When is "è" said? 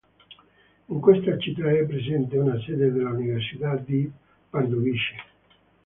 1.69-1.85